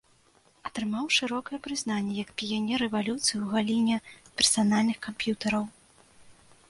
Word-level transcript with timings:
Атрымаў 0.67 1.05
шырокае 1.17 1.59
прызнанне 1.67 2.13
як 2.23 2.29
піянер 2.39 2.79
рэвалюцыі 2.85 3.35
ў 3.43 3.53
галіне 3.53 3.97
персанальных 4.41 4.97
камп'ютараў. 5.09 5.63